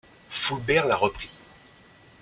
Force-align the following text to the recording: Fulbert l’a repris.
Fulbert 0.31 0.87
l’a 0.87 0.95
repris. 0.95 1.29